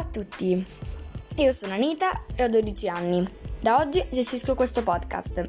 [0.00, 0.64] A tutti,
[1.36, 3.28] io sono Anita e ho 12 anni.
[3.60, 5.46] Da oggi gestisco questo podcast.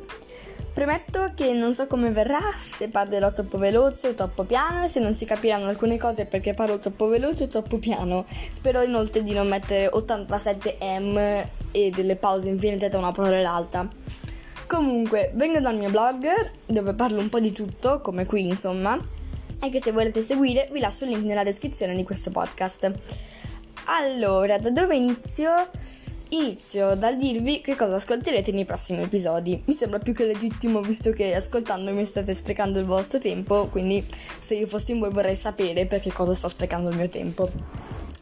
[0.73, 4.99] Premetto che non so come verrà, se parlerò troppo veloce o troppo piano e se
[4.99, 8.26] non si capiranno alcune cose perché parlo troppo veloce o troppo piano.
[8.27, 11.18] Spero inoltre di non mettere 87 M
[11.72, 13.87] e delle pause infinite tra una parola e l'altra.
[14.68, 16.27] Comunque, vengo dal mio blog
[16.66, 18.99] dove parlo un po' di tutto, come qui insomma,
[19.62, 23.30] e che se volete seguire vi lascio il link nella descrizione di questo podcast.
[23.85, 25.70] Allora, da dove inizio?
[26.30, 29.62] Inizio dal dirvi che cosa ascolterete nei prossimi episodi.
[29.66, 34.05] Mi sembra più che legittimo visto che ascoltandomi state sprecando il vostro tempo, quindi
[34.39, 37.49] se io fossi in voi vorrei sapere perché cosa sto sprecando il mio tempo.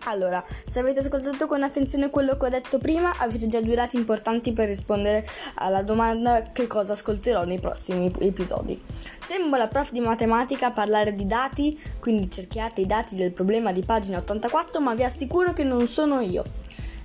[0.03, 3.97] Allora, se avete ascoltato con attenzione quello che ho detto prima, avete già due dati
[3.97, 8.81] importanti per rispondere alla domanda che cosa ascolterò nei prossimi episodi.
[9.23, 13.83] Sembra la prof di matematica parlare di dati, quindi cerchiate i dati del problema di
[13.83, 16.43] pagina 84, ma vi assicuro che non sono io.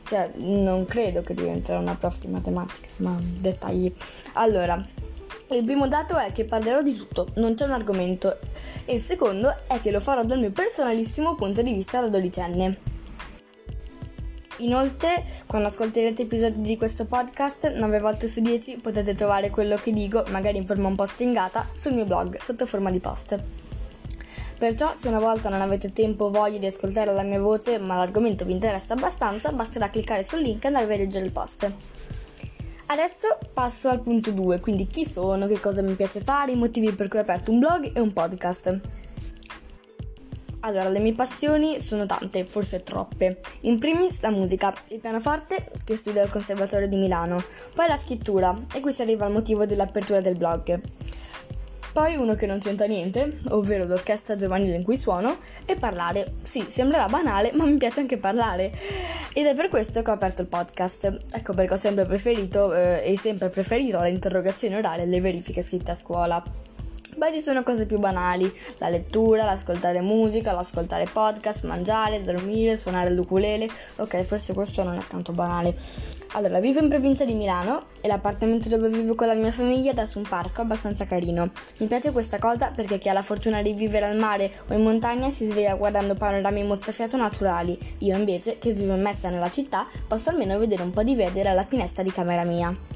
[0.04, 3.92] Cioè, non credo che diventerò una prof di matematica, ma dettagli.
[4.34, 4.82] Allora,
[5.50, 8.38] il primo dato è che parlerò di tutto, non c'è un argomento.
[8.84, 12.92] E il secondo è che lo farò dal mio personalissimo punto di vista da dodicenne.
[14.58, 19.92] Inoltre, quando ascolterete episodi di questo podcast, 9 volte su 10 potete trovare quello che
[19.92, 23.38] dico, magari in forma un po' stringata, sul mio blog, sotto forma di post.
[24.56, 27.96] Perciò, se una volta non avete tempo o voglia di ascoltare la mia voce, ma
[27.96, 31.70] l'argomento vi interessa abbastanza, basterà cliccare sul link e andare a leggere il post.
[32.86, 36.92] Adesso passo al punto 2, quindi chi sono, che cosa mi piace fare, i motivi
[36.92, 38.80] per cui ho aperto un blog e un podcast.
[40.60, 43.40] Allora, le mie passioni sono tante, forse troppe.
[43.62, 47.42] In primis la musica, il pianoforte, che studio al Conservatorio di Milano,
[47.74, 50.80] poi la scrittura, e qui si arriva al motivo dell'apertura del blog.
[51.94, 56.32] Poi uno che non c'entra niente, ovvero l'orchestra giovanile in cui suono, e parlare.
[56.42, 58.72] Sì, sembrerà banale, ma mi piace anche parlare.
[59.32, 61.18] Ed è per questo che ho aperto il podcast.
[61.32, 65.62] Ecco perché ho sempre preferito eh, e sempre preferirò le interrogazioni orali e le verifiche
[65.62, 66.42] scritte a scuola.
[67.16, 73.10] Poi ci sono cose più banali, la lettura, l'ascoltare musica, l'ascoltare podcast, mangiare, dormire, suonare
[73.10, 73.68] l'ukulele.
[73.98, 75.76] Ok, forse questo non è tanto banale.
[76.36, 80.04] Allora, vivo in provincia di Milano e l'appartamento dove vivo con la mia famiglia da
[80.04, 81.50] su un parco abbastanza carino.
[81.76, 84.82] Mi piace questa cosa perché chi ha la fortuna di vivere al mare o in
[84.82, 87.78] montagna si sveglia guardando panorami mozzafiato naturali.
[87.98, 91.62] Io invece, che vivo immersa nella città, posso almeno vedere un po' di verde dalla
[91.62, 92.93] finestra di camera mia.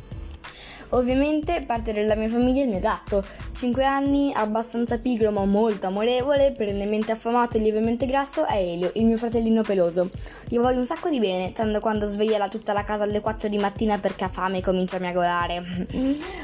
[0.91, 5.87] Ovviamente parte della mia famiglia è il mio gatto, 5 anni, abbastanza pigro ma molto
[5.87, 10.09] amorevole, perennemente affamato e lievemente grasso, è Elio, il mio fratellino peloso.
[10.49, 13.59] Gli voglio un sacco di bene, tanto quando sveglia tutta la casa alle 4 di
[13.59, 15.63] mattina perché ha fame e comincia a miagolare.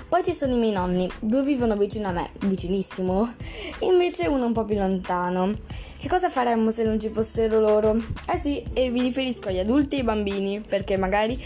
[0.08, 3.32] Poi ci sono i miei nonni, due vivono vicino a me, vicinissimo,
[3.80, 5.54] invece uno un po' più lontano.
[5.98, 7.96] Che cosa faremmo se non ci fossero loro?
[8.30, 11.42] Eh sì, e mi riferisco agli adulti e ai bambini, perché magari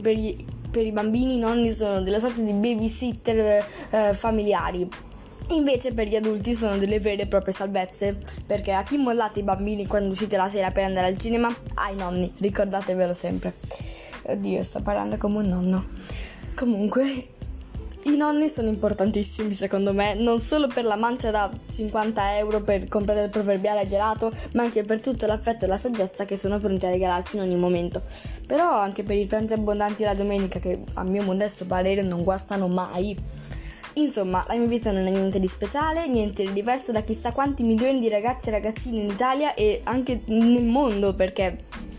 [0.00, 0.34] per gli
[0.70, 4.88] per i bambini i nonni sono delle sorte di babysitter eh, familiari.
[5.50, 9.42] Invece per gli adulti sono delle vere e proprie salvezze, perché a chi mollate i
[9.42, 11.54] bambini quando uscite la sera per andare al cinema?
[11.74, 13.54] Ai nonni, ricordatevelo sempre.
[14.24, 15.84] Oddio, sto parlando come un nonno.
[16.54, 17.28] Comunque,
[18.12, 22.88] i nonni sono importantissimi secondo me, non solo per la mancia da 50 euro per
[22.88, 26.86] comprare il proverbiale gelato, ma anche per tutto l'affetto e la saggezza che sono pronti
[26.86, 28.00] a regalarci in ogni momento.
[28.46, 32.66] Però anche per i pranzi abbondanti la domenica che a mio modesto parere non guastano
[32.66, 33.16] mai.
[33.94, 37.64] Insomma, la mia vita non è niente di speciale, niente di diverso da chissà quanti
[37.64, 41.58] milioni di ragazzi e ragazzini in Italia e anche nel mondo, perché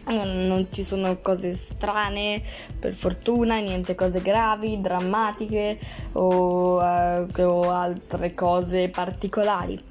[0.10, 2.42] non, non, ci sono cose strane,
[2.80, 5.78] per fortuna, niente cose gravi, drammatiche
[6.14, 9.82] o, uh, o altre cose particolari.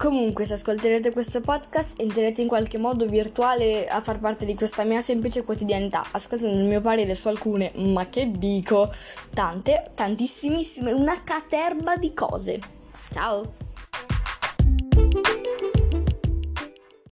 [0.00, 4.82] Comunque, se ascolterete questo podcast, entrerete in qualche modo virtuale a far parte di questa
[4.82, 8.90] mia semplice quotidianità, ascoltando il mio parere su alcune, ma che dico,
[9.34, 12.60] tante, tantissimissime, una caterba di cose.
[13.12, 13.69] Ciao!